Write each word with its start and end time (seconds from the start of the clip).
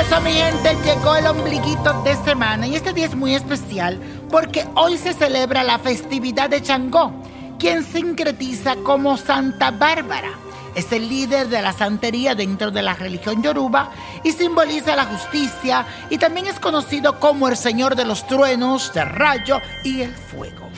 Eso, 0.00 0.20
mi 0.20 0.30
gente, 0.30 0.76
llegó 0.84 1.16
el 1.16 1.26
ombliguito 1.26 2.02
de 2.04 2.14
semana 2.24 2.68
y 2.68 2.76
este 2.76 2.92
día 2.92 3.06
es 3.06 3.16
muy 3.16 3.34
especial 3.34 3.98
porque 4.30 4.64
hoy 4.76 4.96
se 4.96 5.12
celebra 5.12 5.64
la 5.64 5.80
festividad 5.80 6.48
de 6.48 6.62
Changó, 6.62 7.12
quien 7.58 7.82
sincretiza 7.82 8.76
como 8.76 9.16
Santa 9.16 9.72
Bárbara. 9.72 10.30
Es 10.76 10.92
el 10.92 11.08
líder 11.08 11.48
de 11.48 11.60
la 11.62 11.72
santería 11.72 12.36
dentro 12.36 12.70
de 12.70 12.80
la 12.80 12.94
religión 12.94 13.42
yoruba 13.42 13.90
y 14.22 14.30
simboliza 14.30 14.94
la 14.94 15.06
justicia 15.06 15.84
y 16.10 16.18
también 16.18 16.46
es 16.46 16.60
conocido 16.60 17.18
como 17.18 17.48
el 17.48 17.56
señor 17.56 17.96
de 17.96 18.04
los 18.04 18.24
truenos, 18.24 18.94
del 18.94 19.08
rayo 19.08 19.58
y 19.82 20.02
el 20.02 20.14
fuego. 20.14 20.68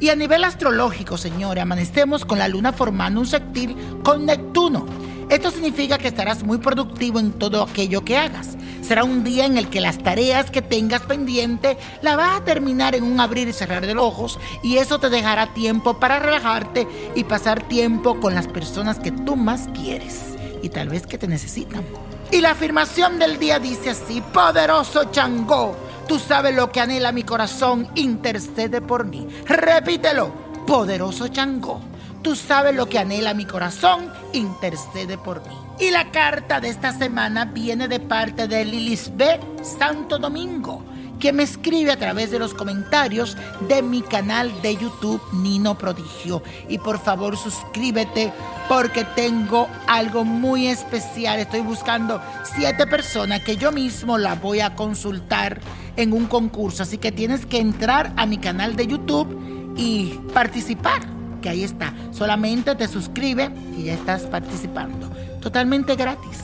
Y 0.00 0.08
a 0.08 0.16
nivel 0.16 0.42
astrológico, 0.42 1.18
señores, 1.18 1.62
amanecemos 1.62 2.24
con 2.24 2.38
la 2.38 2.48
luna 2.48 2.72
formando 2.72 3.20
un 3.20 3.26
sextil 3.26 3.76
con 4.02 4.24
Neptuno 4.24 4.86
esto 5.30 5.50
significa 5.50 5.98
que 5.98 6.08
estarás 6.08 6.42
muy 6.42 6.58
productivo 6.58 7.18
en 7.18 7.32
todo 7.32 7.62
aquello 7.62 8.04
que 8.04 8.16
hagas. 8.16 8.56
Será 8.82 9.04
un 9.04 9.24
día 9.24 9.46
en 9.46 9.56
el 9.56 9.70
que 9.70 9.80
las 9.80 9.98
tareas 9.98 10.50
que 10.50 10.60
tengas 10.60 11.02
pendiente 11.02 11.78
la 12.02 12.16
vas 12.16 12.40
a 12.40 12.44
terminar 12.44 12.94
en 12.94 13.04
un 13.04 13.18
abrir 13.18 13.48
y 13.48 13.52
cerrar 13.54 13.86
de 13.86 13.96
ojos 13.96 14.38
y 14.62 14.76
eso 14.76 14.98
te 14.98 15.08
dejará 15.08 15.54
tiempo 15.54 15.98
para 15.98 16.18
relajarte 16.18 16.86
y 17.14 17.24
pasar 17.24 17.66
tiempo 17.66 18.20
con 18.20 18.34
las 18.34 18.46
personas 18.46 18.98
que 18.98 19.10
tú 19.10 19.36
más 19.36 19.68
quieres 19.74 20.34
y 20.62 20.68
tal 20.68 20.90
vez 20.90 21.06
que 21.06 21.16
te 21.16 21.26
necesitan. 21.26 21.84
Y 22.30 22.40
la 22.40 22.50
afirmación 22.50 23.18
del 23.18 23.38
día 23.38 23.58
dice 23.58 23.90
así, 23.90 24.20
poderoso 24.20 25.10
Changó, 25.10 25.74
tú 26.06 26.18
sabes 26.18 26.54
lo 26.54 26.70
que 26.70 26.80
anhela 26.80 27.12
mi 27.12 27.22
corazón, 27.22 27.88
intercede 27.94 28.82
por 28.82 29.06
mí. 29.06 29.26
Repítelo, 29.46 30.30
poderoso 30.66 31.28
Changó 31.28 31.80
Tú 32.24 32.34
sabes 32.34 32.74
lo 32.74 32.88
que 32.88 32.98
anhela 32.98 33.34
mi 33.34 33.44
corazón, 33.44 34.10
intercede 34.32 35.18
por 35.18 35.46
mí. 35.46 35.54
Y 35.78 35.90
la 35.90 36.10
carta 36.10 36.58
de 36.58 36.70
esta 36.70 36.96
semana 36.96 37.44
viene 37.44 37.86
de 37.86 38.00
parte 38.00 38.48
de 38.48 38.64
B. 38.64 39.40
Santo 39.62 40.18
Domingo, 40.18 40.82
que 41.20 41.34
me 41.34 41.42
escribe 41.42 41.92
a 41.92 41.98
través 41.98 42.30
de 42.30 42.38
los 42.38 42.54
comentarios 42.54 43.36
de 43.68 43.82
mi 43.82 44.00
canal 44.00 44.50
de 44.62 44.74
YouTube 44.74 45.20
Nino 45.34 45.76
Prodigio. 45.76 46.42
Y 46.66 46.78
por 46.78 46.98
favor 46.98 47.36
suscríbete 47.36 48.32
porque 48.70 49.04
tengo 49.14 49.68
algo 49.86 50.24
muy 50.24 50.68
especial. 50.68 51.38
Estoy 51.40 51.60
buscando 51.60 52.22
siete 52.56 52.86
personas 52.86 53.40
que 53.40 53.58
yo 53.58 53.70
mismo 53.70 54.16
la 54.16 54.34
voy 54.34 54.60
a 54.60 54.74
consultar 54.74 55.60
en 55.96 56.14
un 56.14 56.24
concurso. 56.24 56.84
Así 56.84 56.96
que 56.96 57.12
tienes 57.12 57.44
que 57.44 57.58
entrar 57.58 58.14
a 58.16 58.24
mi 58.24 58.38
canal 58.38 58.76
de 58.76 58.86
YouTube 58.86 59.74
y 59.76 60.18
participar 60.32 61.13
que 61.44 61.50
ahí 61.50 61.62
está. 61.62 61.92
Solamente 62.10 62.74
te 62.74 62.88
suscribe 62.88 63.50
y 63.76 63.84
ya 63.84 63.92
estás 63.92 64.22
participando. 64.22 65.10
Totalmente 65.42 65.94
gratis. 65.94 66.38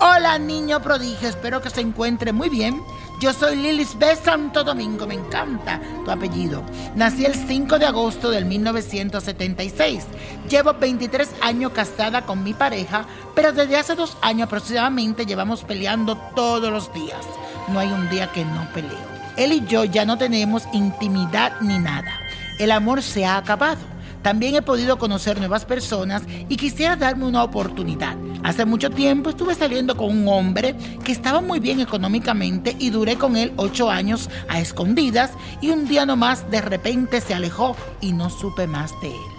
Hola 0.00 0.38
niño 0.38 0.80
prodigio, 0.80 1.28
espero 1.28 1.60
que 1.60 1.68
se 1.68 1.82
encuentre 1.82 2.32
muy 2.32 2.48
bien. 2.48 2.80
Yo 3.20 3.34
soy 3.34 3.56
Lilis 3.56 3.98
B. 3.98 4.16
Santo 4.16 4.64
Domingo, 4.64 5.06
me 5.06 5.12
encanta 5.12 5.78
tu 6.06 6.10
apellido. 6.10 6.62
Nací 6.94 7.26
el 7.26 7.34
5 7.34 7.78
de 7.78 7.84
agosto 7.84 8.30
del 8.30 8.46
1976. 8.46 10.04
Llevo 10.48 10.72
23 10.72 11.34
años 11.42 11.72
casada 11.72 12.22
con 12.22 12.42
mi 12.42 12.54
pareja, 12.54 13.04
pero 13.34 13.52
desde 13.52 13.76
hace 13.76 13.94
dos 13.94 14.16
años 14.22 14.46
aproximadamente 14.46 15.26
llevamos 15.26 15.64
peleando 15.64 16.16
todos 16.34 16.72
los 16.72 16.92
días. 16.94 17.26
No 17.68 17.78
hay 17.78 17.88
un 17.88 18.08
día 18.08 18.32
que 18.32 18.42
no 18.42 18.66
peleo. 18.72 19.16
Él 19.36 19.52
y 19.52 19.66
yo 19.66 19.84
ya 19.84 20.06
no 20.06 20.16
tenemos 20.16 20.62
intimidad 20.72 21.60
ni 21.60 21.78
nada. 21.78 22.20
El 22.58 22.70
amor 22.70 23.02
se 23.02 23.26
ha 23.26 23.36
acabado. 23.36 23.95
También 24.26 24.56
he 24.56 24.62
podido 24.62 24.98
conocer 24.98 25.38
nuevas 25.38 25.64
personas 25.64 26.24
y 26.48 26.56
quisiera 26.56 26.96
darme 26.96 27.26
una 27.26 27.44
oportunidad. 27.44 28.16
Hace 28.42 28.64
mucho 28.64 28.90
tiempo 28.90 29.30
estuve 29.30 29.54
saliendo 29.54 29.96
con 29.96 30.10
un 30.10 30.26
hombre 30.26 30.74
que 31.04 31.12
estaba 31.12 31.40
muy 31.40 31.60
bien 31.60 31.78
económicamente 31.78 32.74
y 32.76 32.90
duré 32.90 33.14
con 33.14 33.36
él 33.36 33.52
ocho 33.54 33.88
años 33.88 34.28
a 34.48 34.58
escondidas 34.58 35.30
y 35.60 35.70
un 35.70 35.86
día 35.86 36.06
nomás 36.06 36.50
de 36.50 36.60
repente 36.60 37.20
se 37.20 37.34
alejó 37.34 37.76
y 38.00 38.14
no 38.14 38.28
supe 38.28 38.66
más 38.66 39.00
de 39.00 39.10
él. 39.10 39.30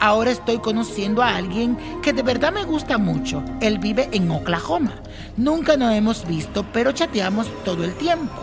Ahora 0.00 0.32
estoy 0.32 0.58
conociendo 0.58 1.22
a 1.22 1.36
alguien 1.36 1.78
que 2.02 2.12
de 2.12 2.24
verdad 2.24 2.52
me 2.52 2.64
gusta 2.64 2.98
mucho. 2.98 3.44
Él 3.60 3.78
vive 3.78 4.08
en 4.10 4.28
Oklahoma. 4.32 4.94
Nunca 5.36 5.76
nos 5.76 5.94
hemos 5.94 6.26
visto, 6.26 6.66
pero 6.72 6.90
chateamos 6.90 7.46
todo 7.64 7.84
el 7.84 7.94
tiempo. 7.94 8.34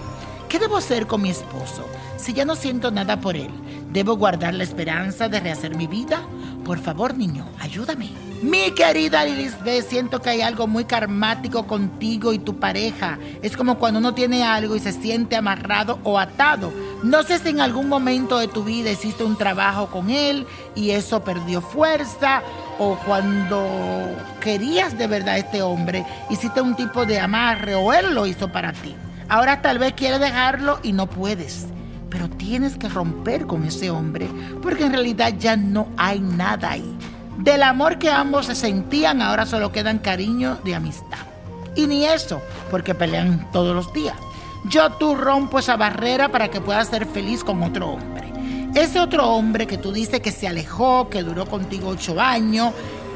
¿Qué 0.48 0.58
debo 0.58 0.78
hacer 0.78 1.06
con 1.06 1.22
mi 1.22 1.32
esposo 1.32 1.86
si 2.16 2.32
ya 2.32 2.46
no 2.46 2.56
siento 2.56 2.92
nada 2.92 3.20
por 3.20 3.36
él? 3.36 3.50
¿Debo 3.96 4.18
guardar 4.18 4.54
la 4.54 4.66
esperanza 4.66 5.30
de 5.30 5.40
rehacer 5.40 5.78
mi 5.78 5.88
vida? 5.88 6.20
Por 6.66 6.80
favor, 6.80 7.16
niño, 7.16 7.48
ayúdame. 7.62 8.10
Mi 8.42 8.72
querida 8.72 9.24
Lisbeth, 9.24 9.88
siento 9.88 10.22
que 10.22 10.32
hay 10.32 10.42
algo 10.42 10.68
muy 10.68 10.84
karmático 10.84 11.66
contigo 11.66 12.34
y 12.34 12.40
tu 12.40 12.60
pareja. 12.60 13.18
Es 13.42 13.56
como 13.56 13.78
cuando 13.78 14.00
uno 14.00 14.14
tiene 14.14 14.44
algo 14.44 14.76
y 14.76 14.82
se 14.82 14.92
siente 14.92 15.38
amarrado 15.38 16.00
o 16.04 16.20
atado. 16.20 16.74
No 17.04 17.24
sé 17.24 17.40
si 17.40 17.48
en 17.48 17.62
algún 17.62 17.88
momento 17.88 18.38
de 18.38 18.50
tu 18.50 18.66
vida 18.66 18.92
hiciste 18.92 19.24
un 19.24 19.38
trabajo 19.38 19.88
con 19.88 20.10
él 20.10 20.46
y 20.76 20.90
eso 20.90 21.24
perdió 21.24 21.62
fuerza 21.62 22.44
o 22.78 22.98
cuando 23.06 23.66
querías 24.42 24.98
de 24.98 25.08
verdad 25.08 25.36
a 25.36 25.38
este 25.38 25.62
hombre 25.62 26.06
hiciste 26.30 26.60
un 26.60 26.76
tipo 26.76 27.06
de 27.06 27.22
amarre 27.22 27.76
o 27.76 27.94
él 27.94 28.14
lo 28.14 28.28
hizo 28.28 28.52
para 28.52 28.74
ti. 28.74 28.94
Ahora 29.30 29.62
tal 29.62 29.80
vez 29.80 29.94
quieres 29.94 30.20
dejarlo 30.20 30.82
y 30.84 30.92
no 30.92 31.08
puedes. 31.08 31.68
Pero 32.16 32.30
tienes 32.30 32.78
que 32.78 32.88
romper 32.88 33.46
con 33.46 33.66
ese 33.66 33.92
hombre 33.92 34.30
porque 34.62 34.86
en 34.86 34.94
realidad 34.94 35.34
ya 35.38 35.58
no 35.58 35.90
hay 35.98 36.22
nada 36.22 36.72
ahí. 36.72 36.98
Del 37.40 37.62
amor 37.62 38.00
que 38.00 38.10
ambos 38.10 38.46
se 38.46 38.56
sentían 38.56 39.22
ahora 39.22 39.46
solo 39.46 39.74
quedan 39.74 40.00
cariño 40.00 40.58
de 40.64 40.76
amistad. 40.76 41.18
Y 41.76 41.88
ni 41.88 42.06
eso, 42.06 42.42
porque 42.72 42.96
pelean 42.96 43.52
todos 43.52 43.76
los 43.76 43.92
días. 43.92 44.16
Yo 44.70 44.92
tú 44.92 45.14
rompo 45.14 45.60
esa 45.60 45.76
barrera 45.76 46.30
para 46.30 46.48
que 46.48 46.62
puedas 46.62 46.88
ser 46.88 47.06
feliz 47.06 47.44
con 47.44 47.62
otro 47.62 47.90
hombre. 47.90 48.32
Ese 48.76 49.02
otro 49.02 49.28
hombre 49.28 49.68
que 49.68 49.78
tú 49.78 49.92
dices 49.92 50.22
que 50.22 50.32
se 50.32 50.48
alejó, 50.48 51.10
que 51.10 51.22
duró 51.22 51.46
contigo 51.46 51.90
ocho 51.90 52.22
años, 52.22 52.72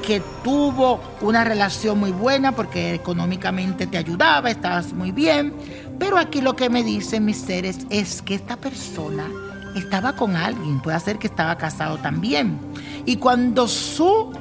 que 0.10 0.24
tuvo 0.44 1.00
una 1.22 1.44
relación 1.44 2.00
muy 2.00 2.12
buena 2.12 2.54
porque 2.54 2.96
económicamente 2.96 3.86
te 3.86 3.96
ayudaba, 3.96 4.50
estabas 4.50 4.92
muy 4.92 5.12
bien. 5.12 5.54
Pero 6.00 6.18
aquí 6.18 6.42
lo 6.42 6.56
que 6.56 6.68
me 6.68 6.84
dicen 6.84 7.26
mis 7.26 7.38
seres 7.38 7.86
es 7.92 8.24
que 8.24 8.34
esta 8.34 8.58
persona 8.58 9.30
estaba 9.76 10.16
con 10.16 10.36
alguien, 10.36 10.80
puede 10.80 11.00
ser 11.00 11.20
que 11.20 11.28
estaba 11.28 11.60
casado 11.60 12.00
también. 12.00 12.60
Y 13.06 13.18
cuando 13.18 13.68
su 13.68 14.34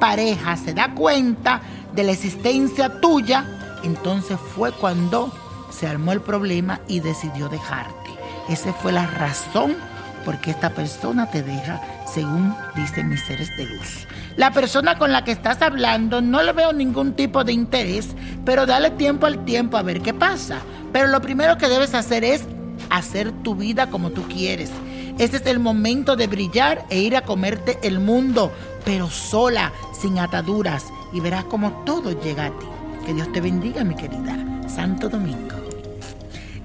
pareja 0.00 0.56
se 0.56 0.74
da 0.74 0.92
cuenta 0.92 1.60
de 1.94 2.02
la 2.02 2.10
existencia 2.10 3.00
tuya, 3.00 3.46
entonces 3.84 4.40
fue 4.56 4.72
cuando 4.72 5.32
se 5.70 5.86
armó 5.86 6.10
el 6.10 6.20
problema 6.20 6.80
y 6.88 6.98
decidió 6.98 7.48
dejarte. 7.48 8.10
Esa 8.48 8.72
fue 8.72 8.90
la 8.90 9.06
razón 9.06 9.76
por 10.24 10.40
qué 10.40 10.50
esta 10.50 10.70
persona 10.70 11.30
te 11.30 11.42
deja, 11.42 11.80
según 12.06 12.54
dicen 12.74 13.08
mis 13.08 13.20
seres 13.24 13.48
de 13.56 13.66
luz. 13.66 14.06
La 14.36 14.50
persona 14.50 14.98
con 14.98 15.12
la 15.12 15.24
que 15.24 15.32
estás 15.32 15.60
hablando 15.62 16.20
no 16.20 16.42
le 16.42 16.52
veo 16.52 16.72
ningún 16.72 17.14
tipo 17.14 17.44
de 17.44 17.52
interés, 17.52 18.08
pero 18.44 18.66
dale 18.66 18.90
tiempo 18.90 19.26
al 19.26 19.44
tiempo 19.44 19.76
a 19.76 19.82
ver 19.82 20.00
qué 20.00 20.14
pasa. 20.14 20.60
Pero 20.92 21.08
lo 21.08 21.20
primero 21.20 21.58
que 21.58 21.68
debes 21.68 21.94
hacer 21.94 22.24
es 22.24 22.44
hacer 22.90 23.32
tu 23.42 23.54
vida 23.54 23.88
como 23.88 24.10
tú 24.10 24.22
quieres. 24.28 24.70
Este 25.18 25.36
es 25.36 25.46
el 25.46 25.58
momento 25.58 26.16
de 26.16 26.26
brillar 26.26 26.84
e 26.88 27.00
ir 27.00 27.16
a 27.16 27.22
comerte 27.22 27.78
el 27.82 28.00
mundo, 28.00 28.50
pero 28.84 29.10
sola, 29.10 29.72
sin 30.00 30.18
ataduras, 30.18 30.86
y 31.12 31.20
verás 31.20 31.44
como 31.44 31.70
todo 31.84 32.18
llega 32.22 32.46
a 32.46 32.50
ti. 32.50 32.66
Que 33.04 33.14
Dios 33.14 33.30
te 33.32 33.40
bendiga, 33.40 33.84
mi 33.84 33.94
querida. 33.94 34.38
Santo 34.68 35.08
Domingo. 35.08 35.56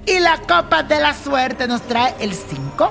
Y 0.06 0.20
la 0.20 0.38
copa 0.38 0.82
de 0.82 1.00
la 1.00 1.12
suerte 1.12 1.68
nos 1.68 1.82
trae 1.82 2.14
el 2.20 2.32
5, 2.32 2.90